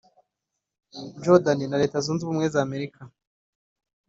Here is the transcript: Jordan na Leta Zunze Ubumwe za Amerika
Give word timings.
Jordan 1.23 1.59
na 1.69 1.77
Leta 1.81 1.97
Zunze 2.05 2.21
Ubumwe 2.23 2.47
za 2.53 2.59
Amerika 2.67 3.01